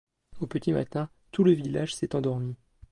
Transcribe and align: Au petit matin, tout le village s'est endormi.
Au 0.39 0.47
petit 0.47 0.71
matin, 0.71 1.09
tout 1.31 1.43
le 1.43 1.51
village 1.51 1.93
s'est 1.93 2.15
endormi. 2.15 2.55